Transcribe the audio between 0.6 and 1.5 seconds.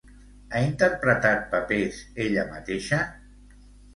interpretat